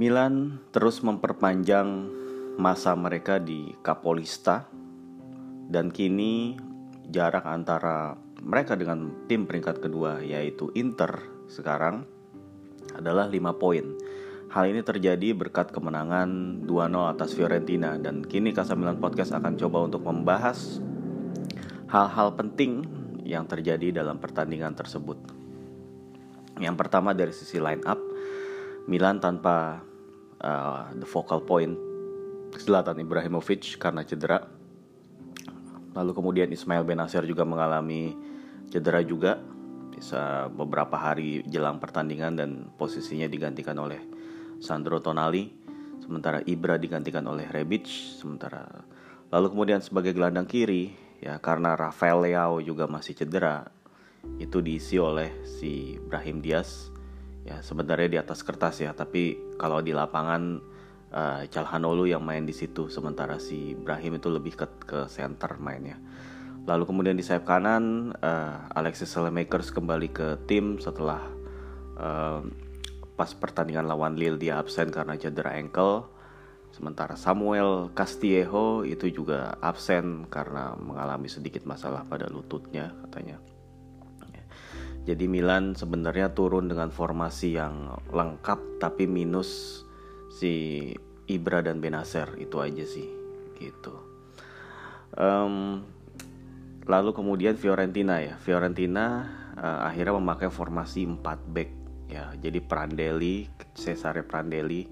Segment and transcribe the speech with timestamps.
[0.00, 2.08] Milan terus memperpanjang
[2.56, 4.64] masa mereka di Capolista
[5.68, 6.56] dan kini
[7.04, 11.20] jarak antara mereka dengan tim peringkat kedua yaitu Inter
[11.52, 12.08] sekarang
[12.96, 13.92] adalah 5 poin.
[14.48, 20.00] Hal ini terjadi berkat kemenangan 2-0 atas Fiorentina dan kini Kasamilan Podcast akan coba untuk
[20.00, 20.80] membahas
[21.92, 22.88] hal-hal penting
[23.28, 25.20] yang terjadi dalam pertandingan tersebut.
[26.56, 28.00] Yang pertama dari sisi line up,
[28.88, 29.89] Milan tanpa
[30.40, 31.76] uh, the focal point
[32.56, 34.42] Zlatan Ibrahimovic karena cedera.
[35.94, 38.14] Lalu kemudian Ismail Benasir juga mengalami
[38.70, 39.38] cedera juga.
[39.90, 44.00] Bisa beberapa hari jelang pertandingan dan posisinya digantikan oleh
[44.62, 45.52] Sandro Tonali,
[46.00, 47.86] sementara Ibra digantikan oleh Rebic,
[48.16, 48.64] sementara.
[49.28, 53.68] Lalu kemudian sebagai gelandang kiri ya karena Rafael Leao juga masih cedera
[54.40, 56.89] itu diisi oleh si Brahim Diaz
[57.44, 60.60] ya sebenarnya di atas kertas ya tapi kalau di lapangan
[61.12, 65.96] uh, Calhanoglu yang main di situ sementara si Brahim itu lebih ke ke center mainnya
[66.68, 71.24] lalu kemudian di sayap kanan uh, Alexis Selemakers kembali ke tim setelah
[71.96, 72.44] uh,
[73.20, 76.08] pas pertandingan lawan Lille dia absen karena cedera ankle.
[76.72, 83.36] Sementara Samuel Castillejo itu juga absen karena mengalami sedikit masalah pada lututnya katanya.
[85.08, 89.82] Jadi Milan sebenarnya turun dengan formasi yang lengkap tapi minus
[90.28, 90.86] si
[91.24, 93.08] Ibra dan Benacer itu aja sih
[93.56, 93.94] gitu.
[95.16, 95.84] Um,
[96.84, 98.36] lalu kemudian Fiorentina ya.
[98.36, 99.26] Fiorentina
[99.56, 101.70] uh, akhirnya memakai formasi 4 back
[102.12, 102.34] ya.
[102.36, 104.84] Jadi Prandelli Cesare Prandelli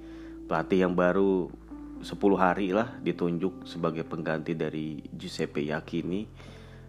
[0.48, 1.53] pelatih yang baru
[2.00, 6.25] 10 hari lah ditunjuk sebagai pengganti dari Giuseppe Yakini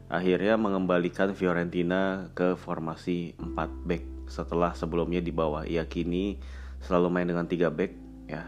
[0.10, 4.04] akhirnya mengembalikan Fiorentina ke formasi 4 back.
[4.30, 6.38] Setelah sebelumnya di bawah Yakini
[6.82, 7.92] selalu main dengan 3 back
[8.26, 8.44] ya.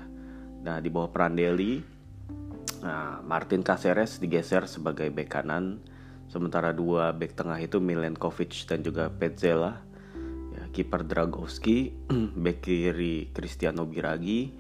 [0.62, 1.82] Nah di bawah Prandelli
[2.82, 5.80] nah, Martin Caceres digeser sebagai back kanan.
[6.28, 9.92] Sementara dua back tengah itu Milenkovic dan juga Petzela.
[10.72, 11.92] Kiper Dragowski,
[12.44, 14.56] back kiri Cristiano Biragi,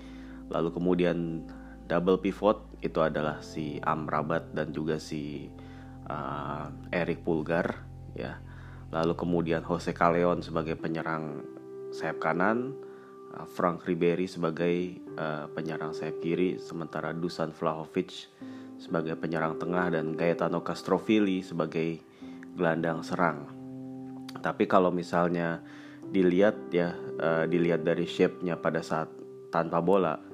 [0.51, 1.47] lalu kemudian
[1.87, 5.47] double pivot itu adalah si Amrabat dan juga si
[6.11, 8.43] uh, Eric Pulgar ya.
[8.91, 11.47] Lalu kemudian Jose Callejon sebagai penyerang
[11.95, 12.75] sayap kanan,
[13.31, 18.27] uh, Frank Ribery sebagai uh, penyerang sayap kiri, sementara Dusan Vlahovic
[18.75, 22.01] sebagai penyerang tengah dan Gaetano Castrovilli sebagai
[22.57, 23.47] gelandang serang.
[24.41, 25.61] Tapi kalau misalnya
[26.11, 26.91] dilihat ya
[27.21, 29.07] uh, dilihat dari shape-nya pada saat
[29.53, 30.30] tanpa bola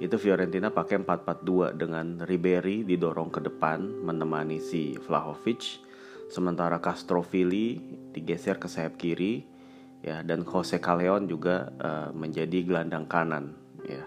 [0.00, 5.84] itu Fiorentina pakai 4-4-2 dengan Ribery didorong ke depan menemani si Vlahovic.
[6.32, 7.76] Sementara Castrovilli
[8.16, 9.44] digeser ke sayap kiri
[10.00, 13.52] ya dan Jose Callejon juga uh, menjadi gelandang kanan
[13.84, 14.00] ya.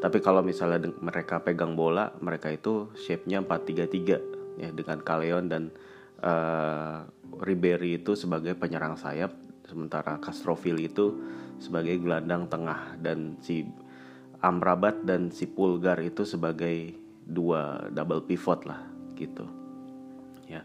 [0.00, 5.62] Tapi kalau misalnya mereka pegang bola mereka itu shape-nya 4-3-3 ya dengan Callejon dan
[6.24, 7.04] uh,
[7.44, 9.36] Ribery itu sebagai penyerang sayap
[9.68, 11.12] sementara Castrovilli itu
[11.60, 12.96] sebagai gelandang tengah.
[12.96, 13.66] Dan si
[14.40, 16.92] Amrabat dan si Pulgar itu sebagai
[17.26, 18.86] dua double pivot lah
[19.16, 19.44] gitu.
[20.46, 20.62] Ya.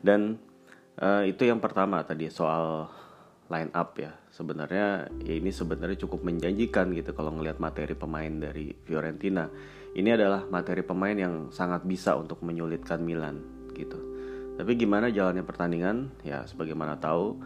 [0.00, 0.40] Dan
[1.02, 2.88] uh, itu yang pertama tadi soal
[3.50, 4.14] line up ya.
[4.30, 9.50] Sebenarnya ya ini sebenarnya cukup menjanjikan gitu kalau ngelihat materi pemain dari Fiorentina.
[9.98, 13.42] Ini adalah materi pemain yang sangat bisa untuk menyulitkan Milan
[13.74, 13.98] gitu.
[14.58, 16.10] Tapi gimana jalannya pertandingan?
[16.22, 17.38] Ya sebagaimana tahu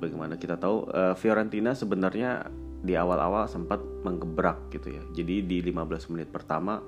[0.00, 2.48] bagaimana kita tahu uh, Fiorentina sebenarnya
[2.80, 5.04] di awal-awal sempat menggebrak gitu ya.
[5.12, 6.80] Jadi di 15 menit pertama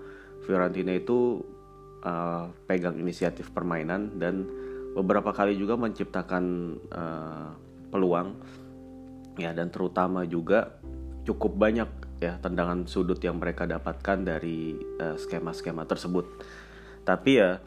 [0.42, 1.44] Fiorentina itu
[2.02, 4.48] uh, pegang inisiatif permainan dan
[4.96, 6.44] beberapa kali juga menciptakan
[6.92, 7.50] uh,
[7.92, 8.36] peluang
[9.40, 10.80] ya dan terutama juga
[11.24, 11.88] cukup banyak
[12.20, 14.76] ya tendangan sudut yang mereka dapatkan dari
[15.16, 16.26] skema-skema uh, tersebut.
[17.02, 17.58] Tapi ya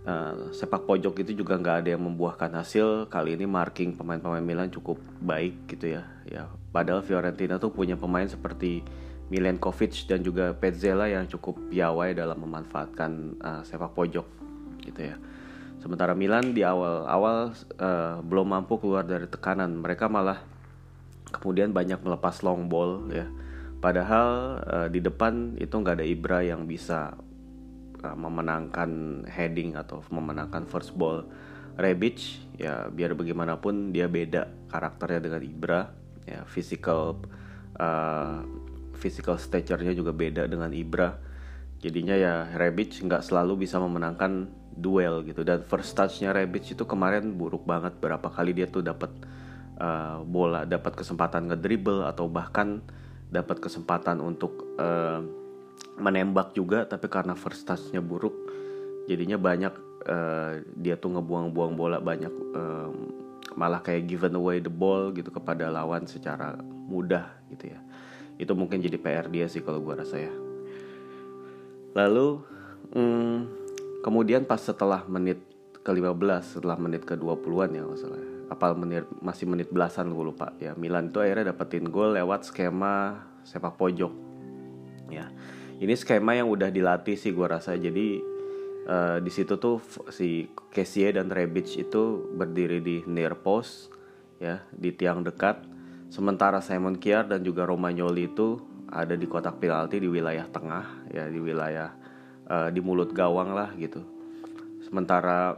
[0.00, 3.12] Uh, sepak pojok itu juga nggak ada yang membuahkan hasil.
[3.12, 6.08] Kali ini marking pemain-pemain Milan cukup baik gitu ya.
[6.24, 8.80] Ya padahal Fiorentina tuh punya pemain seperti
[9.28, 13.12] Milenkovic dan juga Petzela yang cukup piawai dalam memanfaatkan
[13.44, 14.24] uh, sepak pojok
[14.88, 15.20] gitu ya.
[15.84, 19.84] Sementara Milan di awal-awal uh, belum mampu keluar dari tekanan.
[19.84, 20.40] Mereka malah
[21.28, 23.28] kemudian banyak melepas long ball ya.
[23.80, 27.16] Padahal uh, di depan itu nggak ada Ibra yang bisa
[28.02, 31.28] memenangkan heading atau memenangkan first ball
[31.80, 35.80] Rebic ya biar bagaimanapun dia beda karakternya dengan Ibra
[36.28, 37.24] ya physical
[37.80, 38.44] uh,
[39.00, 41.16] physical stature-nya juga beda dengan Ibra.
[41.80, 45.40] Jadinya ya Rebic nggak selalu bisa memenangkan duel gitu.
[45.40, 47.96] Dan first touch-nya Rebic itu kemarin buruk banget.
[47.96, 49.08] Berapa kali dia tuh dapat
[49.80, 52.84] uh, bola dapat kesempatan ngedribble atau bahkan
[53.32, 55.24] dapat kesempatan untuk uh,
[56.00, 58.34] menembak juga tapi karena first touchnya buruk
[59.06, 59.74] jadinya banyak
[60.06, 62.90] uh, dia tuh ngebuang-buang bola banyak uh,
[63.58, 67.80] malah kayak given away the ball gitu kepada lawan secara mudah gitu ya.
[68.40, 70.32] Itu mungkin jadi PR dia sih kalau gua rasa ya.
[71.92, 72.40] Lalu
[72.94, 73.38] hmm,
[74.06, 75.42] kemudian pas setelah menit
[75.80, 78.20] ke-15 setelah menit ke-20-an ya masalah
[78.50, 80.76] apa menit masih menit belasan gue lupa ya.
[80.76, 84.12] Milan itu akhirnya dapetin gol lewat skema sepak pojok
[85.10, 85.26] ya
[85.80, 87.72] ini skema yang udah dilatih sih gue rasa.
[87.72, 88.20] Jadi
[88.84, 89.80] uh, di situ tuh
[90.12, 93.88] si Kessie dan Rebic itu berdiri di near post
[94.36, 95.64] ya di tiang dekat.
[96.12, 98.60] Sementara Simon Kier dan juga Romagnoli itu
[98.92, 101.88] ada di kotak penalti di wilayah tengah ya di wilayah
[102.50, 104.04] uh, di mulut gawang lah gitu.
[104.84, 105.56] Sementara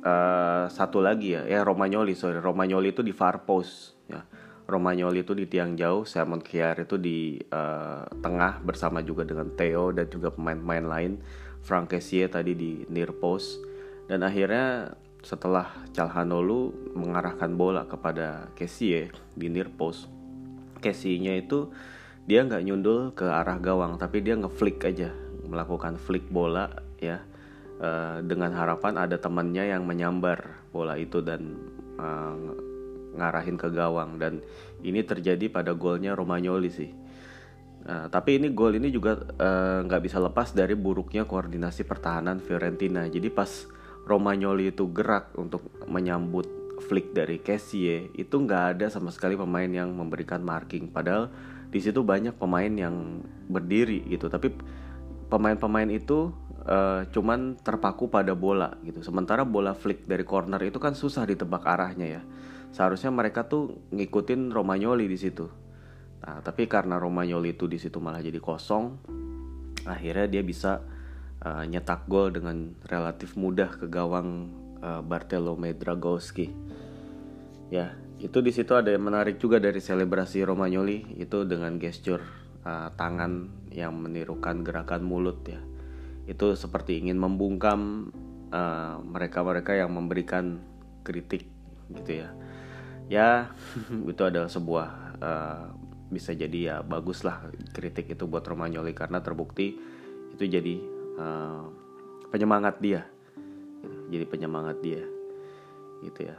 [0.00, 2.40] uh, satu lagi ya ya Romagnoli sorry.
[2.40, 4.00] Romagnoli itu di far post
[4.66, 9.90] Romagnoli itu di tiang jauh Simon Kjaer itu di uh, tengah bersama juga dengan Theo
[9.90, 11.12] dan juga pemain-pemain lain.
[11.62, 13.62] Frank Kessie tadi di near post.
[14.06, 20.10] Dan akhirnya setelah Calhanoglu mengarahkan bola kepada Kessie di near post
[20.82, 21.70] Kessie-nya itu
[22.26, 25.14] dia nggak nyundul ke arah gawang tapi dia ngeflick aja
[25.46, 26.68] melakukan flick bola
[26.98, 27.22] ya.
[27.82, 31.58] Uh, dengan harapan ada temannya yang menyambar bola itu dan
[31.98, 32.38] uh,
[33.12, 34.40] ngarahin ke gawang dan
[34.80, 36.90] ini terjadi pada golnya Romagnoli sih.
[37.82, 39.18] Uh, tapi ini gol ini juga
[39.82, 43.06] nggak uh, bisa lepas dari buruknya koordinasi pertahanan Fiorentina.
[43.10, 43.66] Jadi pas
[44.06, 46.46] Romagnoli itu gerak untuk menyambut
[46.82, 50.90] flick dari Kessie itu nggak ada sama sekali pemain yang memberikan marking.
[50.90, 51.30] Padahal
[51.70, 54.26] di situ banyak pemain yang berdiri gitu.
[54.26, 54.50] Tapi
[55.30, 56.34] pemain-pemain itu
[56.66, 59.00] uh, cuman terpaku pada bola gitu.
[59.00, 62.22] Sementara bola flick dari corner itu kan susah ditebak arahnya ya.
[62.72, 65.46] Seharusnya mereka tuh ngikutin Romagnoli di situ.
[66.24, 68.96] Nah, tapi karena Romagnoli itu di situ malah jadi kosong,
[69.84, 70.80] akhirnya dia bisa
[71.44, 74.48] uh, nyetak gol dengan relatif mudah ke gawang
[74.80, 76.48] uh, Bartolomei Dragowski.
[77.68, 77.92] Ya,
[78.22, 82.22] itu di situ ada yang menarik juga dari selebrasi Romagnoli itu dengan gesture
[82.62, 85.58] uh, tangan yang menirukan gerakan mulut ya
[86.30, 88.14] itu seperti ingin membungkam
[89.10, 90.62] mereka-mereka uh, yang memberikan
[91.02, 91.50] kritik
[91.90, 92.30] gitu ya
[93.12, 93.52] ya
[94.12, 94.88] itu adalah sebuah
[95.20, 95.64] uh,
[96.08, 99.76] bisa jadi ya bagus lah kritik itu buat Romagnoli karena terbukti
[100.32, 100.74] itu jadi
[101.20, 101.64] uh,
[102.32, 103.04] penyemangat dia.
[104.12, 105.04] Jadi penyemangat dia
[106.04, 106.36] gitu ya.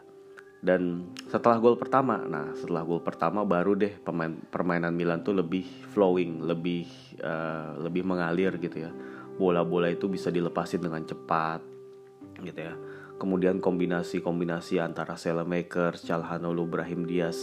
[0.63, 5.65] Dan setelah gol pertama nah setelah gol pertama baru deh pemain permainan Milan tuh lebih
[5.91, 6.85] flowing lebih
[7.21, 8.91] uh, lebih mengalir gitu ya.
[9.33, 11.61] Bola-bola itu bisa dilepasin dengan cepat
[12.45, 12.73] gitu ya
[13.23, 17.39] kemudian kombinasi-kombinasi antara Selemakers, Calhanoglu, Brahim Diaz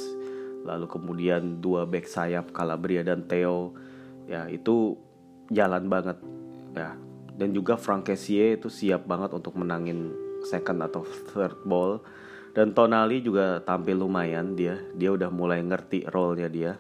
[0.65, 3.73] lalu kemudian dua back sayap Calabria dan Theo.
[4.29, 4.97] Ya itu
[5.49, 6.21] jalan banget.
[6.77, 6.95] Ya
[7.41, 10.13] dan juga Frank Kessie itu siap banget untuk menangin
[10.45, 12.05] second atau third ball.
[12.51, 16.73] Dan Tonali juga tampil lumayan dia dia udah mulai ngerti role-nya dia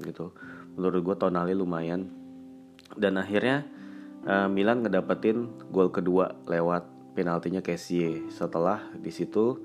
[0.00, 0.34] gitu.
[0.74, 2.10] Menurut gue Tonali lumayan.
[2.96, 3.68] Dan akhirnya
[4.24, 8.30] uh, Milan ngedapetin gol kedua lewat penaltinya Kessie.
[8.30, 9.58] Setelah di situ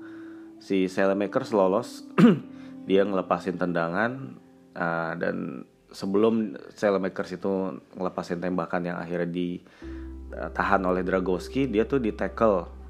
[0.58, 2.02] si Selemakers lolos
[2.90, 4.34] dia ngelepasin tendangan
[4.74, 5.62] uh, dan
[5.94, 12.10] sebelum Selemakers itu ngelepasin tembakan yang akhirnya ditahan oleh Dragowski dia tuh di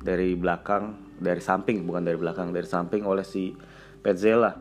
[0.00, 3.52] dari belakang dari samping bukan dari belakang dari samping oleh si
[4.00, 4.56] Petzela.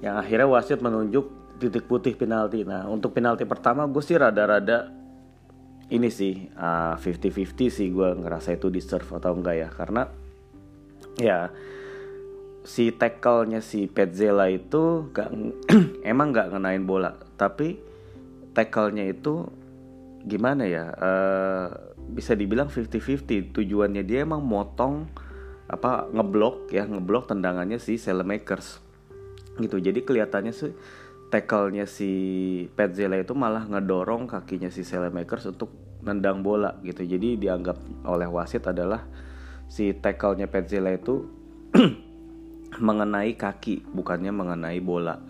[0.00, 1.26] Yang akhirnya wasit menunjuk
[1.60, 2.64] titik putih penalti.
[2.64, 4.99] Nah untuk penalti pertama gue sih rada-rada
[5.90, 9.68] ini sih uh, 50-50 sih gue ngerasa itu deserve atau enggak ya.
[9.68, 10.02] Karena
[11.18, 11.50] ya
[12.62, 15.34] si tackle-nya si Petzela itu gak,
[16.10, 17.18] emang nggak ngenain bola.
[17.34, 17.76] Tapi
[18.54, 19.46] tackle-nya itu
[20.20, 21.66] gimana ya uh,
[22.10, 25.08] bisa dibilang 50-50 tujuannya dia emang motong
[25.70, 28.82] apa ngeblok ya ngeblok tendangannya si Selemakers
[29.58, 29.82] gitu.
[29.82, 30.74] Jadi kelihatannya sih
[31.30, 32.10] tackle-nya si
[32.74, 35.70] Petzela itu malah ngedorong kakinya si Selemakers untuk
[36.02, 37.06] nendang bola gitu.
[37.06, 39.06] Jadi dianggap oleh wasit adalah
[39.70, 41.30] si tackle-nya Petzela itu
[42.86, 45.22] mengenai kaki bukannya mengenai bola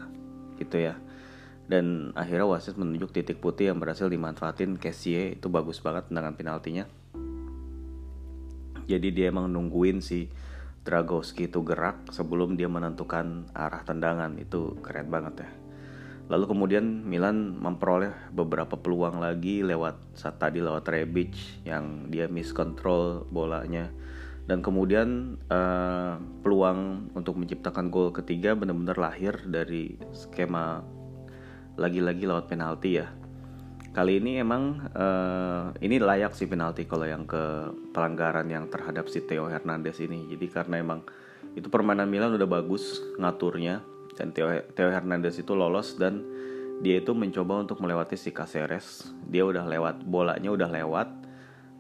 [0.57, 0.97] gitu ya.
[1.71, 6.89] Dan akhirnya wasit menunjuk titik putih yang berhasil dimanfaatin Kessie itu bagus banget tendangan penaltinya.
[8.91, 10.27] Jadi dia emang nungguin si
[10.83, 15.60] Dragowski itu gerak sebelum dia menentukan arah tendangan itu keren banget ya.
[16.31, 21.35] Lalu kemudian Milan memperoleh beberapa peluang lagi lewat saat tadi lewat Rebic
[21.67, 23.91] yang dia miskontrol bolanya.
[24.47, 30.87] Dan kemudian uh, peluang untuk menciptakan gol ketiga benar-benar lahir dari skema
[31.75, 33.11] lagi-lagi lewat penalti ya.
[33.91, 39.19] Kali ini emang uh, ini layak sih penalti kalau yang ke pelanggaran yang terhadap si
[39.27, 40.31] Theo Hernandez ini.
[40.31, 41.03] Jadi karena emang
[41.59, 43.83] itu permainan Milan udah bagus ngaturnya
[44.21, 46.21] dan Theo, Theo Hernandez itu lolos dan
[46.85, 49.09] dia itu mencoba untuk melewati si Caceres.
[49.25, 51.09] Dia udah lewat bolanya udah lewat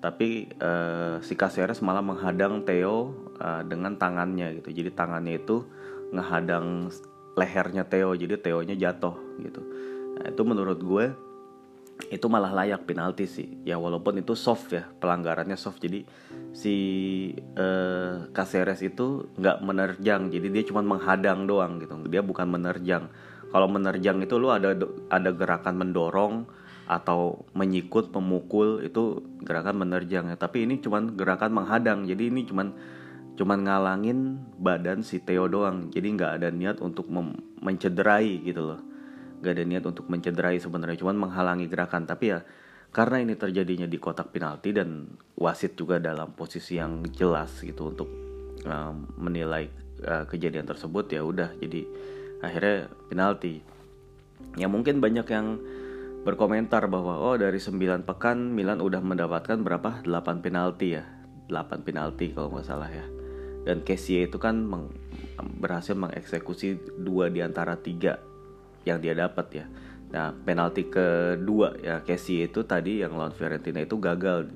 [0.01, 4.73] tapi uh, si Caceres malah menghadang Theo uh, dengan tangannya gitu.
[4.73, 5.69] Jadi tangannya itu
[6.17, 6.89] ngehadang
[7.37, 9.61] lehernya Theo jadi Theo-nya jatuh gitu.
[10.17, 11.05] Nah, itu menurut gue
[12.09, 13.49] itu malah layak penalti sih.
[13.69, 15.85] Ya walaupun itu soft ya pelanggarannya soft.
[15.85, 16.09] Jadi
[16.57, 16.75] si
[17.61, 20.33] uh, Caceres itu nggak menerjang.
[20.33, 21.95] Jadi dia cuma menghadang doang gitu.
[22.09, 23.13] Dia bukan menerjang.
[23.51, 24.73] Kalau menerjang itu lu ada
[25.11, 26.35] ada gerakan mendorong
[26.91, 30.37] atau menyikut memukul itu gerakan menerjang ya.
[30.41, 32.09] Tapi ini cuma gerakan menghadang.
[32.09, 32.73] Jadi ini cuma
[33.37, 35.93] cuman ngalangin badan si Theo doang.
[35.93, 37.07] Jadi nggak ada niat untuk
[37.61, 38.90] mencederai gitu loh
[39.41, 42.05] gak ada niat untuk mencederai sebenarnya cuman menghalangi gerakan.
[42.05, 42.41] Tapi ya
[42.91, 45.07] karena ini terjadinya di kotak penalti dan
[45.39, 48.09] wasit juga dalam posisi yang jelas gitu untuk
[48.67, 49.71] uh, menilai
[50.03, 51.87] uh, kejadian tersebut ya udah jadi
[52.45, 53.63] akhirnya penalti.
[54.59, 55.63] Ya mungkin banyak yang
[56.27, 60.05] berkomentar bahwa oh dari 9 pekan Milan udah mendapatkan berapa?
[60.05, 61.05] 8 penalti ya
[61.49, 63.07] 8 penalti kalau nggak salah ya.
[63.61, 64.89] Dan Kessie itu kan meng,
[65.61, 68.30] berhasil mengeksekusi dua di antara tiga
[68.85, 69.67] yang dia dapat ya.
[70.11, 74.51] Nah, penalti kedua ya Casey itu tadi yang lawan Fiorentina itu gagal.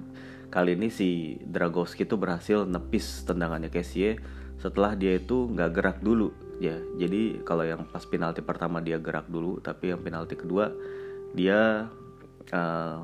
[0.51, 4.19] Kali ini si Dragowski itu berhasil nepis tendangannya Casey
[4.59, 6.79] setelah dia itu nggak gerak dulu ya.
[6.99, 10.71] Jadi kalau yang pas penalti pertama dia gerak dulu, tapi yang penalti kedua
[11.35, 11.91] dia
[12.55, 12.99] uh,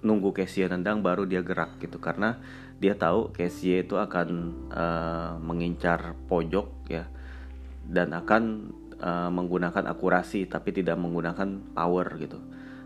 [0.00, 2.40] nunggu Casey nendang baru dia gerak gitu karena
[2.80, 4.28] dia tahu Casey itu akan
[4.72, 7.04] uh, mengincar pojok ya
[7.84, 12.38] dan akan uh, menggunakan akurasi tapi tidak menggunakan power gitu.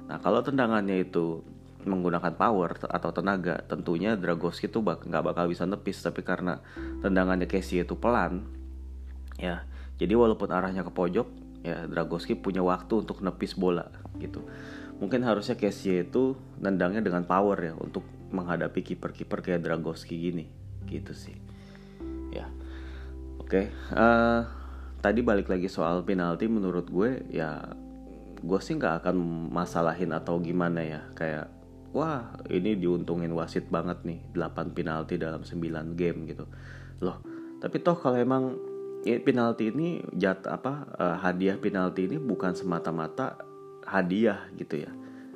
[0.06, 1.42] Nah kalau tendangannya itu
[1.84, 6.00] menggunakan power atau tenaga, tentunya Dragowski itu bak nggak bakal bisa nepis.
[6.00, 6.64] Tapi karena
[7.04, 8.48] tendangannya Casey itu pelan,
[9.36, 9.68] ya
[10.00, 11.28] jadi walaupun arahnya ke pojok,
[11.60, 14.42] ya Dragowski punya waktu untuk nepis bola gitu.
[14.98, 20.48] Mungkin harusnya Casey itu nendangnya dengan power ya untuk menghadapi kiper-kiper kayak Dragowski gini,
[20.88, 21.36] gitu sih.
[22.32, 22.50] Ya,
[23.38, 23.46] oke.
[23.46, 23.64] Okay.
[23.92, 24.40] Uh, eh,
[25.04, 27.60] tadi balik lagi soal penalti menurut gue ya
[28.40, 29.16] gue sih nggak akan
[29.52, 31.04] masalahin atau gimana ya.
[31.12, 31.52] Kayak
[31.92, 35.60] wah ini diuntungin wasit banget nih 8 penalti dalam 9
[35.92, 36.48] game gitu.
[37.04, 37.20] Loh
[37.60, 38.56] tapi toh kalau emang
[39.04, 43.36] ya, penalti ini jat apa uh, hadiah penalti ini bukan semata-mata
[43.84, 44.92] hadiah gitu ya.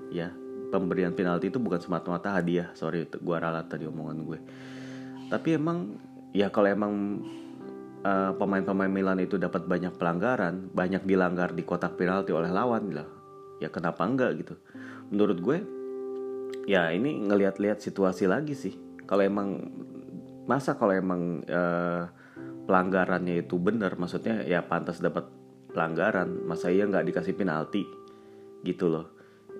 [0.08, 0.28] Ya
[0.72, 2.72] pemberian penalti itu bukan semata-mata hadiah.
[2.72, 4.38] Sorry gue ralat tadi omongan gue.
[5.28, 6.00] Tapi emang
[6.32, 6.92] ya kalau emang
[8.04, 13.08] eh, pemain-pemain Milan itu dapat banyak pelanggaran, banyak dilanggar di kotak penalti oleh lawan lah.
[13.58, 14.54] Ya kenapa enggak gitu?
[15.10, 15.58] Menurut gue
[16.68, 18.74] ya ini ngelihat-lihat situasi lagi sih.
[19.08, 19.48] Kalau emang
[20.44, 22.04] masa kalau emang uh,
[22.68, 25.24] pelanggarannya itu benar, maksudnya ya pantas dapat
[25.72, 27.82] pelanggaran, masa iya nggak dikasih penalti
[28.62, 29.06] gitu loh.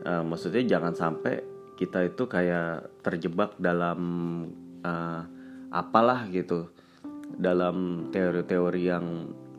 [0.04, 1.42] Uh, maksudnya jangan sampai
[1.80, 4.00] kita itu kayak terjebak dalam
[4.84, 5.22] uh,
[5.70, 6.68] apalah gitu
[7.36, 9.06] dalam teori-teori yang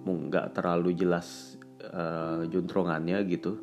[0.09, 3.61] nggak terlalu jelas uh, juntrongannya gitu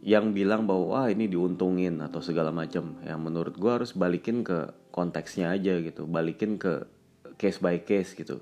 [0.00, 2.96] yang bilang bahwa wah ini diuntungin atau segala macam.
[3.04, 6.88] Yang menurut gue harus balikin ke konteksnya aja gitu balikin ke
[7.36, 8.40] case by case gitu.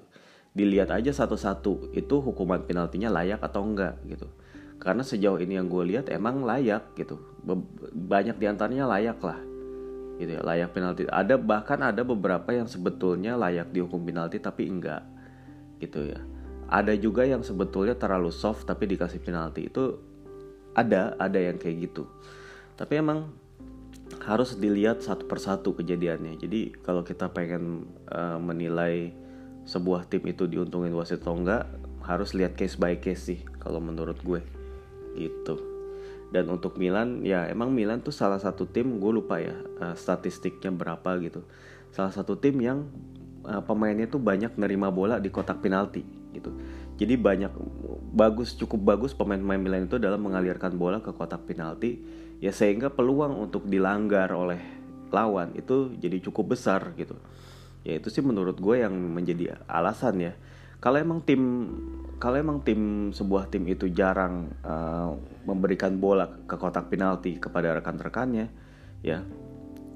[0.54, 4.30] Dilihat aja satu-satu itu hukuman penaltinya layak atau enggak gitu.
[4.78, 7.18] Karena sejauh ini yang gue lihat emang layak gitu.
[7.90, 9.47] Banyak di antaranya layak lah
[10.18, 11.06] gitu ya layak penalti.
[11.06, 15.06] Ada bahkan ada beberapa yang sebetulnya layak dihukum penalti tapi enggak
[15.78, 16.20] gitu ya.
[16.68, 19.70] Ada juga yang sebetulnya terlalu soft tapi dikasih penalti.
[19.70, 20.02] Itu
[20.74, 22.04] ada ada yang kayak gitu.
[22.74, 23.30] Tapi emang
[24.26, 26.36] harus dilihat satu persatu kejadiannya.
[26.36, 29.14] Jadi kalau kita pengen uh, menilai
[29.64, 31.68] sebuah tim itu diuntungin wasit atau enggak
[32.02, 34.42] harus lihat case by case sih kalau menurut gue.
[35.16, 35.77] Gitu
[36.28, 40.68] dan untuk Milan ya emang Milan tuh salah satu tim gue lupa ya uh, statistiknya
[40.68, 41.44] berapa gitu.
[41.88, 42.84] Salah satu tim yang
[43.48, 46.04] uh, pemainnya tuh banyak nerima bola di kotak penalti
[46.36, 46.52] gitu.
[46.98, 47.52] Jadi banyak
[48.12, 52.02] bagus cukup bagus pemain-pemain Milan itu dalam mengalirkan bola ke kotak penalti.
[52.38, 54.60] Ya sehingga peluang untuk dilanggar oleh
[55.08, 57.16] lawan itu jadi cukup besar gitu.
[57.88, 60.32] Ya itu sih menurut gue yang menjadi alasan ya
[60.78, 61.42] kalau emang tim
[62.18, 65.14] kalau emang tim sebuah tim itu jarang uh,
[65.46, 68.50] memberikan bola ke kotak penalti kepada rekan-rekannya
[69.02, 69.22] ya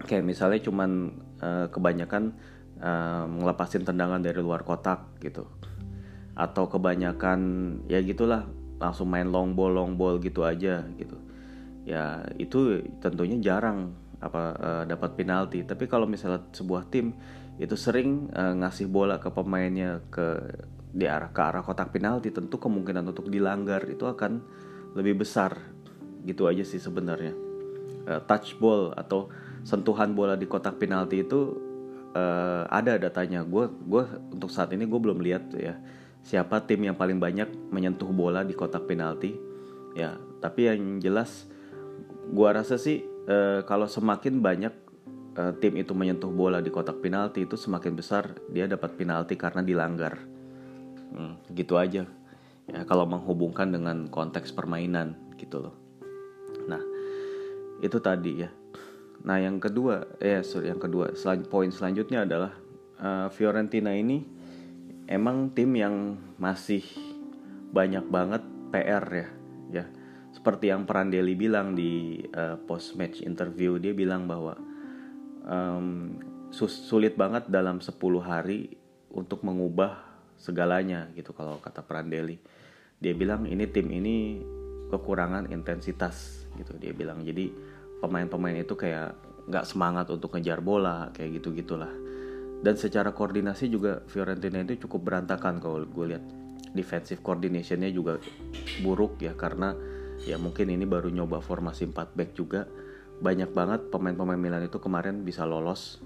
[0.06, 2.34] kayak misalnya cuman uh, kebanyakan
[2.82, 5.46] uh, ngelepasin tendangan dari luar kotak gitu.
[6.32, 7.40] Atau kebanyakan
[7.86, 8.48] ya gitulah
[8.82, 11.16] langsung main long ball long ball gitu aja gitu.
[11.86, 15.62] Ya itu tentunya jarang apa uh, dapat penalti.
[15.66, 17.14] Tapi kalau misalnya sebuah tim
[17.60, 20.40] itu sering uh, ngasih bola ke pemainnya ke
[20.92, 22.32] di arah ke arah kotak penalti.
[22.32, 24.40] Tentu kemungkinan untuk dilanggar itu akan
[24.96, 25.56] lebih besar.
[26.24, 27.34] Gitu aja sih sebenarnya.
[28.08, 29.28] Uh, touch ball atau
[29.62, 31.56] sentuhan bola di kotak penalti itu
[32.16, 33.44] uh, ada datanya.
[33.44, 35.76] Gue gue untuk saat ini gue belum lihat ya
[36.22, 39.36] siapa tim yang paling banyak menyentuh bola di kotak penalti.
[39.92, 41.46] Ya tapi yang jelas
[42.32, 44.74] gue rasa sih uh, kalau semakin banyak
[45.36, 49.64] uh, tim itu menyentuh bola di kotak penalti itu semakin besar dia dapat penalti karena
[49.64, 50.18] dilanggar.
[51.12, 52.08] Hmm, gitu aja.
[52.70, 55.74] Ya kalau menghubungkan dengan konteks permainan gitu loh.
[56.68, 56.80] Nah
[57.82, 58.50] itu tadi ya.
[59.22, 62.52] Nah yang kedua eh sorry yang kedua selan poin selanjutnya adalah
[63.02, 64.24] uh, Fiorentina ini
[65.10, 66.82] emang tim yang masih
[67.74, 69.28] banyak banget PR ya
[69.72, 69.84] ya.
[70.32, 74.56] Seperti yang Prandelli bilang di uh, eh, post match interview dia bilang bahwa
[75.46, 76.18] um,
[76.52, 78.76] sulit banget dalam 10 hari
[79.12, 79.98] untuk mengubah
[80.36, 82.40] segalanya gitu kalau kata Prandelli
[82.98, 84.42] dia bilang ini tim ini
[84.90, 87.24] kekurangan intensitas gitu dia bilang.
[87.24, 87.50] Jadi
[87.98, 89.16] pemain-pemain itu kayak
[89.48, 91.90] nggak semangat untuk ngejar bola kayak gitu gitulah
[92.62, 96.24] dan secara koordinasi juga Fiorentina itu cukup berantakan kalau gue lihat.
[96.72, 98.16] Defensive coordinationnya juga
[98.80, 99.76] buruk ya karena
[100.24, 102.64] ya mungkin ini baru nyoba formasi 4 back juga
[103.22, 106.02] banyak banget pemain-pemain Milan itu kemarin bisa lolos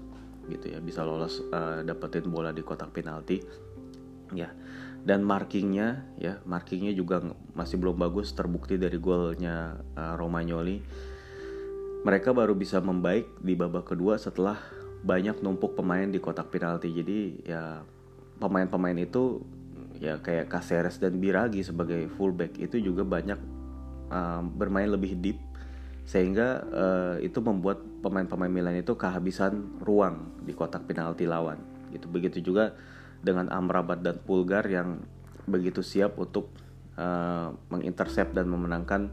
[0.47, 3.41] gitu ya bisa lolos uh, dapetin bola di kotak penalti.
[4.31, 4.53] Ya
[5.07, 7.23] dan markingnya ya markingnya juga
[7.55, 10.83] masih belum bagus terbukti dari golnya uh, Romagnoli.
[12.03, 14.59] Mereka baru bisa membaik di babak kedua setelah
[15.01, 16.91] banyak numpuk pemain di kotak penalti.
[16.91, 17.81] Jadi ya
[18.37, 19.41] pemain-pemain itu
[19.97, 23.39] ya kayak Caceres dan Biragi sebagai fullback itu juga banyak
[24.13, 25.39] uh, bermain lebih deep
[26.07, 31.59] sehingga uh, itu membuat pemain-pemain Milan itu kehabisan ruang di kotak penalti lawan.
[31.91, 32.07] Gitu.
[32.07, 32.71] Begitu juga
[33.19, 35.03] dengan Amrabat dan Pulgar yang
[35.43, 36.47] begitu siap untuk
[36.95, 39.11] uh, mengintercept dan memenangkan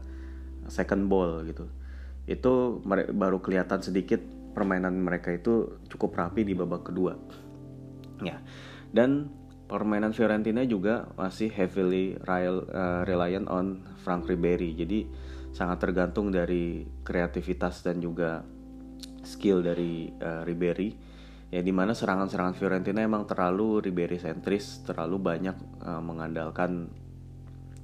[0.71, 1.67] second ball gitu.
[2.31, 2.79] Itu
[3.11, 4.23] baru kelihatan sedikit
[4.55, 7.19] permainan mereka itu cukup rapi di babak kedua.
[8.23, 8.39] Ya.
[8.95, 9.27] Dan
[9.67, 14.79] permainan Fiorentina juga masih heavily uh, reliant on Frank Ribery.
[14.79, 15.11] Jadi
[15.55, 18.43] sangat tergantung dari kreativitas dan juga
[19.23, 20.91] skill dari uh, Ribery.
[21.47, 26.91] Ya di mana serangan-serangan Fiorentina emang terlalu Ribery sentris terlalu banyak uh, mengandalkan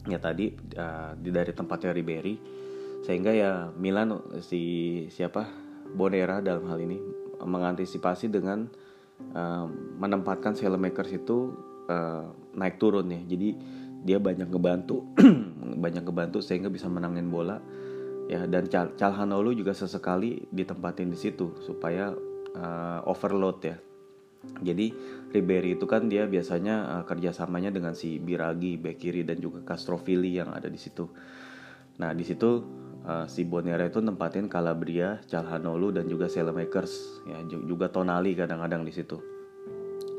[0.03, 2.36] ya tadi uh, dari tempatnya Ribery.
[3.07, 4.62] Sehingga ya Milan si
[5.07, 5.47] siapa
[5.95, 6.99] Bonera dalam hal ini
[7.39, 8.67] mengantisipasi dengan
[9.31, 11.55] uh, menempatkan Saelemaekers itu
[11.88, 13.21] uh, naik turun ya.
[13.23, 13.49] Jadi
[14.01, 15.05] dia banyak ngebantu
[15.83, 17.61] banyak ngebantu sehingga bisa menangin bola.
[18.29, 22.15] Ya dan Cal Calhanoglu juga sesekali ditempatin di situ supaya
[22.55, 23.77] uh, overload ya.
[24.41, 24.89] Jadi
[25.29, 30.49] Ribery itu kan dia biasanya uh, kerjasamanya dengan si Biragi, Bekiri dan juga Castrovilli yang
[30.49, 31.05] ada di situ.
[32.01, 32.49] Nah di situ
[33.05, 38.93] uh, si Bonera itu nempatin Calabria, Calhanoglu dan juga Selemakers ya juga Tonali kadang-kadang di
[38.95, 39.21] situ.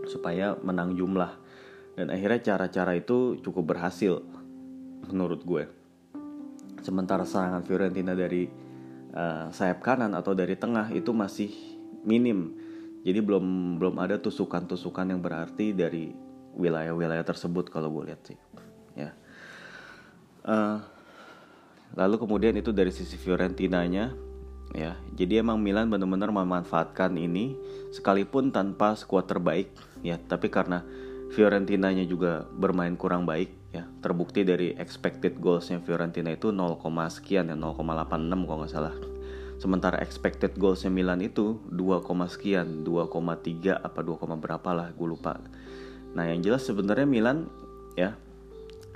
[0.06, 1.42] Supaya menang jumlah
[1.98, 4.24] dan akhirnya cara-cara itu cukup berhasil
[5.09, 5.64] menurut gue.
[6.83, 8.50] Sementara serangan Fiorentina dari
[9.14, 11.50] uh, sayap kanan atau dari tengah itu masih
[12.02, 12.59] minim.
[13.02, 16.14] Jadi belum belum ada tusukan-tusukan yang berarti dari
[16.55, 18.38] wilayah-wilayah tersebut kalau gue lihat sih
[18.94, 19.11] ya.
[20.42, 20.78] Uh,
[21.92, 24.16] Lalu kemudian itu dari sisi Fiorentinanya
[24.72, 24.96] ya.
[25.12, 27.57] Jadi emang Milan benar-benar memanfaatkan ini
[27.92, 29.68] sekalipun tanpa skuad terbaik
[30.00, 30.81] ya, tapi karena
[31.32, 33.88] Fiorentinanya juga bermain kurang baik ya.
[34.04, 36.76] Terbukti dari expected goalsnya Fiorentina itu 0,
[37.08, 38.94] sekian ya 0,86 kalau nggak salah.
[39.56, 45.40] Sementara expected goalsnya Milan itu 2, sekian, 2,3 apa 2, berapa lah, gue lupa.
[46.12, 47.48] Nah yang jelas sebenarnya Milan
[47.96, 48.12] ya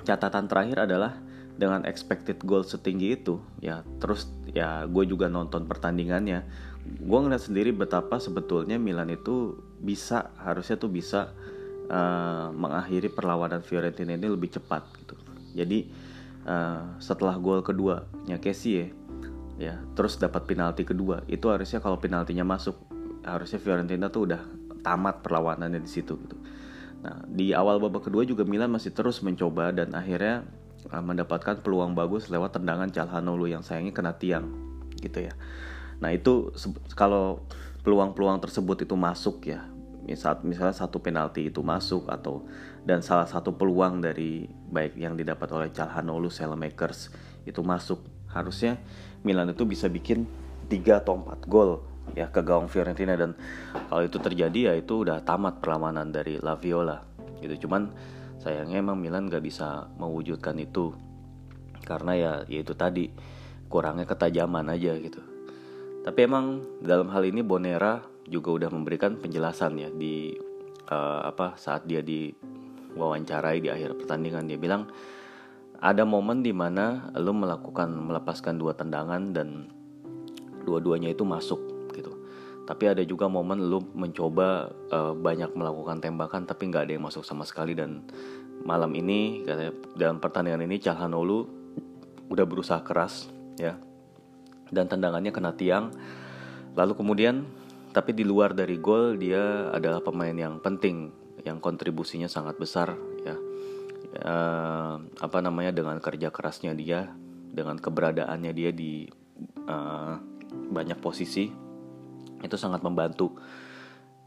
[0.05, 1.17] catatan terakhir adalah
[1.57, 6.45] dengan expected goal setinggi itu ya terus ya gue juga nonton pertandingannya
[6.85, 11.33] gue ngeliat sendiri betapa sebetulnya Milan itu bisa harusnya tuh bisa
[11.89, 15.17] uh, mengakhiri perlawanan Fiorentina ini lebih cepat gitu
[15.57, 15.89] jadi
[16.45, 18.93] uh, setelah gol kedua nya Kessie
[19.57, 22.77] ya terus dapat penalti kedua itu harusnya kalau penaltinya masuk
[23.25, 24.43] harusnya Fiorentina tuh udah
[24.85, 26.37] tamat perlawanannya di situ gitu
[27.01, 30.45] nah di awal babak kedua juga Milan masih terus mencoba dan akhirnya
[30.91, 34.67] uh, mendapatkan peluang bagus lewat tendangan Calhanoglu yang sayangnya kena tiang
[35.01, 35.33] gitu ya.
[36.01, 36.53] Nah itu
[36.97, 37.45] kalau
[37.85, 39.65] peluang-peluang tersebut itu masuk ya,
[40.07, 42.47] misal misalnya satu penalti itu masuk atau
[42.87, 47.11] dan salah satu peluang dari baik yang didapat oleh Calhanoglu, Selemakers
[47.43, 48.79] itu masuk, harusnya
[49.27, 50.31] Milan itu bisa bikin
[50.71, 51.83] 3 atau 4 gol
[52.15, 53.19] ya ke gawang Fiorentina.
[53.19, 53.35] Dan
[53.91, 57.03] kalau itu terjadi ya itu udah tamat perlawanan dari La Viola
[57.43, 57.67] gitu.
[57.67, 57.91] Cuman
[58.39, 60.95] sayangnya emang Milan gak bisa mewujudkan itu.
[61.83, 63.11] Karena ya yaitu tadi
[63.67, 65.19] kurangnya ketajaman aja gitu.
[66.07, 70.35] Tapi emang dalam hal ini Bonera juga udah memberikan penjelasan ya di
[70.91, 72.31] uh, apa saat dia di
[72.97, 74.89] wawancarai di akhir pertandingan dia bilang
[75.79, 79.69] ada momen di mana lo melakukan melepaskan dua tendangan dan
[80.65, 81.61] dua-duanya itu masuk
[81.95, 82.11] gitu.
[82.67, 87.23] Tapi ada juga momen lo mencoba uh, banyak melakukan tembakan tapi nggak ada yang masuk
[87.23, 88.03] sama sekali dan
[88.67, 91.47] malam ini katanya dalam pertandingan ini Calhanoglu
[92.27, 93.79] udah berusaha keras ya
[94.75, 95.95] dan tendangannya kena tiang.
[96.75, 97.47] Lalu kemudian
[97.97, 101.09] tapi di luar dari gol dia adalah pemain yang penting
[101.49, 102.93] yang kontribusinya sangat besar
[103.25, 103.37] ya.
[104.17, 107.09] Uh, apa namanya dengan kerja kerasnya dia
[107.49, 109.09] dengan keberadaannya dia di
[109.65, 110.13] uh,
[110.53, 111.49] banyak posisi
[112.45, 113.33] itu sangat membantu.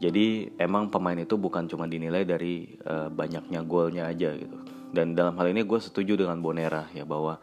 [0.02, 4.66] Jadi emang pemain itu bukan cuma dinilai dari uh, banyaknya golnya aja gitu.
[4.90, 7.38] Dan dalam hal ini gue setuju dengan Bonera ya bahwa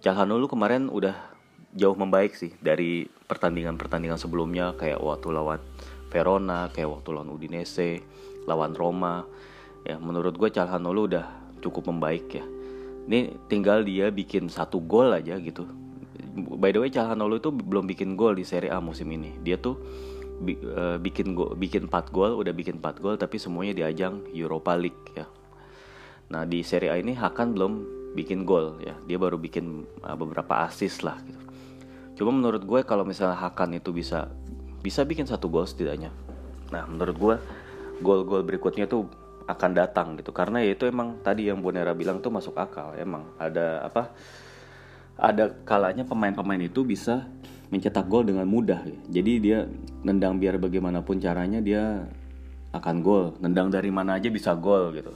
[0.00, 1.37] Calhanoglu kemarin udah
[1.76, 5.60] jauh membaik sih dari pertandingan-pertandingan sebelumnya kayak waktu lawan
[6.08, 8.00] Verona, kayak waktu lawan Udinese,
[8.48, 9.28] lawan Roma.
[9.84, 11.26] Ya menurut gue Calhanoglu udah
[11.60, 12.44] cukup membaik ya.
[13.08, 15.68] Ini tinggal dia bikin satu gol aja gitu.
[16.56, 19.36] By the way Calhanoglu itu belum bikin gol di Serie A musim ini.
[19.44, 19.76] Dia tuh
[20.44, 24.72] uh, bikin go bikin 4 gol, udah bikin 4 gol tapi semuanya di ajang Europa
[24.78, 25.26] League ya.
[26.28, 27.72] Nah, di Serie A ini Hakan belum
[28.12, 28.96] bikin gol ya.
[29.08, 31.47] Dia baru bikin uh, beberapa assist lah gitu.
[32.18, 34.26] Cuma menurut gue kalau misalnya Hakan itu bisa
[34.82, 36.10] bisa bikin satu gol setidaknya.
[36.74, 37.34] Nah, menurut gue
[38.02, 39.06] gol-gol berikutnya tuh
[39.46, 40.34] akan datang gitu.
[40.34, 42.98] Karena ya itu emang tadi yang Bonera bilang tuh masuk akal.
[42.98, 44.10] Emang ada apa
[45.18, 47.26] ada kalanya pemain-pemain itu bisa
[47.70, 48.82] mencetak gol dengan mudah.
[49.06, 49.70] Jadi dia
[50.02, 52.02] nendang biar bagaimanapun caranya dia
[52.74, 53.38] akan gol.
[53.38, 55.14] Nendang dari mana aja bisa gol gitu.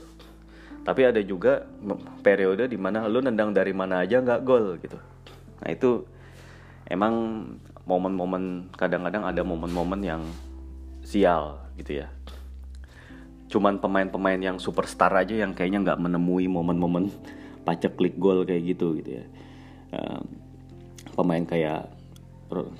[0.83, 1.63] Tapi ada juga
[2.19, 4.99] periode di mana lu nendang dari mana aja nggak gol gitu.
[5.63, 6.03] Nah itu
[6.87, 7.45] emang
[7.83, 10.23] momen-momen kadang-kadang ada momen-momen yang
[11.03, 12.07] sial gitu ya.
[13.51, 17.11] Cuman pemain-pemain yang superstar aja yang kayaknya nggak menemui momen-momen
[17.67, 19.25] pacek klik gol kayak gitu gitu ya.
[21.13, 21.93] Pemain kayak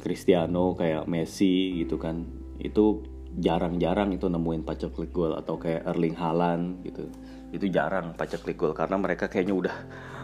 [0.01, 2.25] Cristiano kayak Messi gitu kan.
[2.57, 7.05] Itu jarang-jarang itu nemuin pacek klik gol atau kayak Erling Haaland gitu.
[7.53, 9.75] Itu jarang pacek klik gol karena mereka kayaknya udah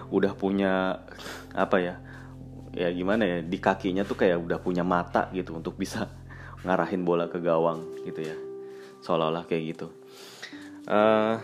[0.09, 0.97] udah punya
[1.53, 1.95] apa ya
[2.79, 6.07] ya gimana ya di kakinya tuh kayak udah punya mata gitu untuk bisa
[6.65, 8.37] ngarahin bola ke gawang gitu ya.
[9.03, 9.87] Seolah-olah kayak gitu.
[10.87, 11.35] Uh,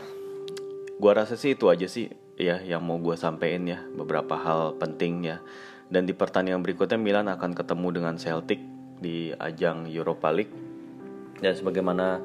[0.96, 2.08] gua rasa sih itu aja sih
[2.40, 5.44] ya yang mau gue sampein ya beberapa hal penting ya.
[5.92, 8.58] Dan di pertandingan berikutnya Milan akan ketemu dengan Celtic
[9.04, 10.56] di ajang Europa League.
[11.44, 12.24] Dan sebagaimana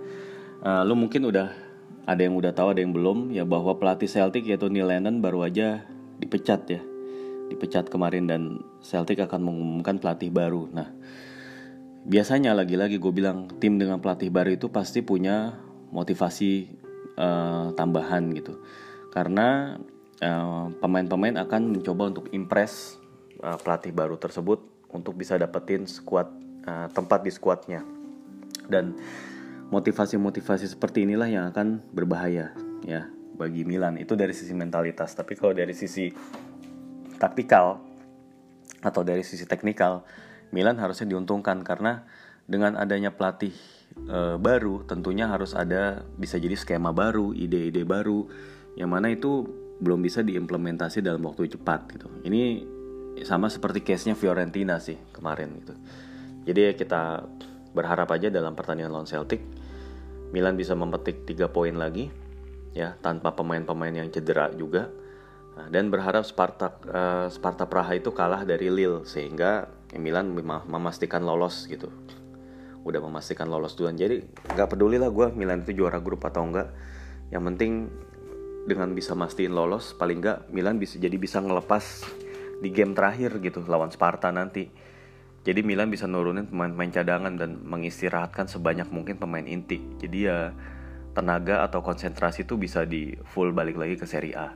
[0.63, 1.51] uh, lu mungkin udah
[2.07, 5.45] ada yang udah tahu ada yang belum ya bahwa pelatih Celtic yaitu Neil Lennon baru
[5.45, 5.85] aja
[6.19, 6.81] dipecat ya
[7.51, 8.43] dipecat kemarin dan
[8.81, 10.71] Celtic akan mengumumkan pelatih baru.
[10.71, 10.89] Nah
[12.07, 15.59] biasanya lagi-lagi gue bilang tim dengan pelatih baru itu pasti punya
[15.91, 16.71] motivasi
[17.19, 18.63] uh, tambahan gitu.
[19.11, 19.75] Karena
[20.23, 22.95] eh, pemain-pemain akan mencoba untuk impress
[23.43, 24.63] uh, pelatih baru tersebut
[24.95, 26.31] untuk bisa dapetin squad
[26.63, 27.83] uh, tempat di squadnya.
[28.71, 28.95] Dan
[29.75, 32.55] motivasi-motivasi seperti inilah yang akan berbahaya
[32.87, 33.99] ya bagi Milan.
[33.99, 35.11] Itu dari sisi mentalitas.
[35.19, 36.07] Tapi kalau dari sisi
[37.21, 37.85] taktikal
[38.81, 40.03] atau dari sisi teknikal
[40.51, 42.03] Milan harusnya diuntungkan karena
[42.49, 43.55] dengan adanya pelatih
[43.95, 48.27] e, baru tentunya harus ada bisa jadi skema baru, ide-ide baru
[48.75, 49.47] yang mana itu
[49.79, 52.09] belum bisa diimplementasi dalam waktu cepat gitu.
[52.27, 52.43] Ini
[53.23, 55.75] sama seperti case-nya Fiorentina sih kemarin gitu.
[56.51, 57.23] Jadi kita
[57.71, 59.39] berharap aja dalam pertandingan lawan Celtic
[60.35, 62.11] Milan bisa memetik 3 poin lagi
[62.75, 64.91] ya tanpa pemain-pemain yang cedera juga
[65.61, 69.69] nah, dan berharap Sparta uh, Sparta Praha itu kalah dari Lille sehingga
[69.99, 70.33] Milan
[70.65, 71.93] memastikan lolos gitu.
[72.81, 73.99] Udah memastikan lolos duluan.
[73.99, 74.25] Jadi
[74.57, 76.73] nggak peduli lah gue Milan itu juara grup atau enggak
[77.29, 77.93] yang penting
[78.65, 82.07] dengan bisa mastiin lolos paling nggak Milan bisa jadi bisa ngelepas
[82.61, 84.73] di game terakhir gitu lawan Sparta nanti.
[85.41, 89.81] Jadi Milan bisa nurunin pemain-pemain cadangan dan mengistirahatkan sebanyak mungkin pemain inti.
[89.97, 90.53] Jadi ya
[91.17, 94.55] tenaga atau konsentrasi itu bisa di full balik lagi ke Serie A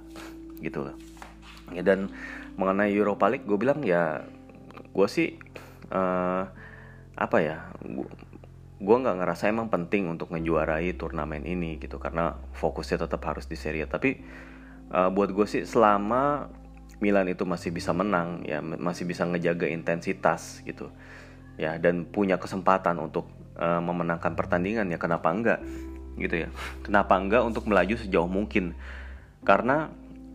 [0.65, 0.97] gitu loh.
[1.73, 2.09] Ya dan
[2.57, 4.25] mengenai Europa League gue bilang ya
[4.95, 5.37] gue sih
[5.91, 6.45] uh,
[7.15, 7.69] apa ya
[8.79, 13.59] gue nggak ngerasa emang penting untuk ngejuarai turnamen ini gitu karena fokusnya tetap harus di
[13.59, 14.23] Serie tapi
[14.95, 16.47] uh, buat gue sih selama
[17.03, 20.95] Milan itu masih bisa menang ya masih bisa ngejaga intensitas gitu
[21.59, 23.27] ya dan punya kesempatan untuk
[23.59, 25.61] uh, memenangkan pertandingan ya kenapa enggak
[26.19, 26.49] gitu ya.
[26.87, 28.79] Kenapa enggak untuk melaju sejauh mungkin?
[29.43, 29.91] Karena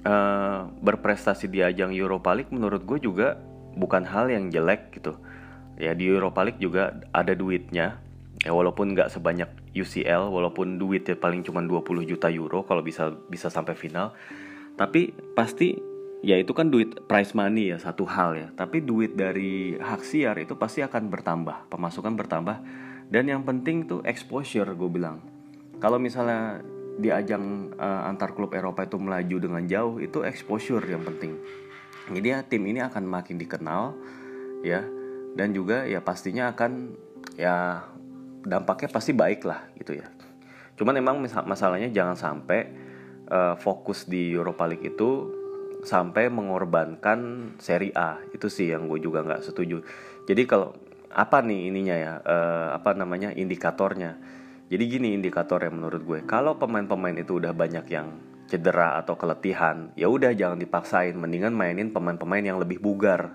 [0.05, 3.39] uh, berprestasi di ajang Europa League menurut gue juga
[3.75, 5.17] bukan hal yang jelek gitu.
[5.79, 7.99] Ya di Europa League juga ada duitnya.
[8.39, 13.51] Ya walaupun nggak sebanyak UCL walaupun duitnya paling cuma 20 juta euro kalau bisa bisa
[13.51, 14.15] sampai final.
[14.79, 15.75] Tapi pasti
[16.19, 18.47] ya itu kan duit prize money ya satu hal ya.
[18.55, 22.57] Tapi duit dari hak siar itu pasti akan bertambah pemasukan bertambah.
[23.09, 25.19] Dan yang penting tuh exposure gue bilang.
[25.79, 26.59] Kalau misalnya
[26.99, 31.39] di ajang uh, antar klub Eropa itu melaju dengan jauh itu exposure yang penting.
[32.11, 33.95] Jadi ya tim ini akan makin dikenal
[34.61, 34.83] ya.
[35.29, 36.91] Dan juga ya pastinya akan
[37.39, 37.85] ya
[38.43, 40.11] dampaknya pasti baik lah gitu ya.
[40.75, 42.67] Cuman emang masalahnya jangan sampai
[43.31, 45.31] uh, fokus di Europa League itu
[45.85, 48.19] sampai mengorbankan seri A.
[48.35, 49.79] Itu sih yang gue juga nggak setuju.
[50.27, 50.75] Jadi kalau
[51.09, 54.17] apa nih ininya ya uh, apa namanya indikatornya
[54.69, 59.89] jadi gini indikator yang menurut gue kalau pemain-pemain itu udah banyak yang cedera atau keletihan
[59.97, 63.33] ya udah jangan dipaksain mendingan mainin pemain-pemain yang lebih bugar.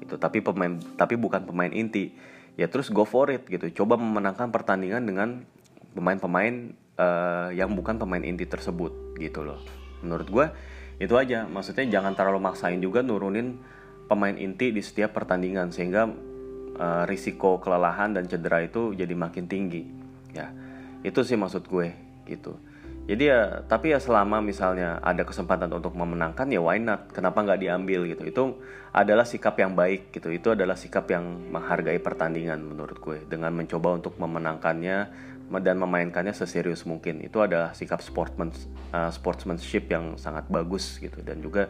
[0.00, 2.12] Itu tapi pemain tapi bukan pemain inti.
[2.60, 5.48] Ya terus go for it gitu coba memenangkan pertandingan dengan
[5.96, 9.60] pemain-pemain uh, yang bukan pemain inti tersebut gitu loh.
[10.04, 10.46] Menurut gue
[11.00, 11.48] itu aja.
[11.48, 13.56] Maksudnya jangan terlalu maksain juga nurunin
[14.04, 16.12] pemain inti di setiap pertandingan sehingga
[16.76, 20.63] uh, risiko kelelahan dan cedera itu jadi makin tinggi ya
[21.04, 21.92] itu sih maksud gue
[22.24, 22.56] gitu.
[23.04, 27.12] Jadi ya tapi ya selama misalnya ada kesempatan untuk memenangkan ya why not?
[27.12, 28.24] Kenapa nggak diambil gitu.
[28.24, 28.42] Itu
[28.96, 30.32] adalah sikap yang baik gitu.
[30.32, 33.20] Itu adalah sikap yang menghargai pertandingan menurut gue.
[33.28, 34.98] Dengan mencoba untuk memenangkannya
[35.60, 37.20] dan memainkannya seserius mungkin.
[37.20, 38.48] Itu adalah sikap sportsman
[38.96, 41.20] uh, sportsmanship yang sangat bagus gitu.
[41.20, 41.68] Dan juga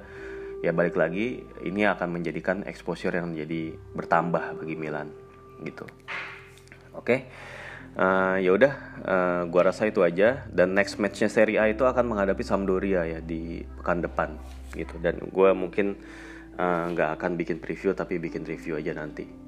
[0.63, 5.11] ya balik lagi ini akan menjadikan exposure yang menjadi bertambah bagi Milan
[5.67, 5.83] gitu.
[6.95, 7.03] Oke?
[7.03, 7.21] okay?
[7.99, 12.15] Uh, ya udah uh, gua rasa itu aja dan next matchnya Serie A itu akan
[12.15, 14.37] menghadapi Sampdoria ya di pekan depan
[14.75, 15.95] gitu dan gue mungkin
[16.91, 19.45] nggak uh, akan bikin preview tapi bikin review aja nanti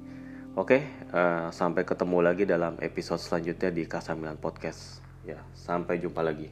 [0.57, 0.81] Oke,
[1.13, 5.05] uh, sampai ketemu lagi dalam episode selanjutnya di Kasamilan Podcast.
[5.21, 6.49] Ya, sampai jumpa lagi.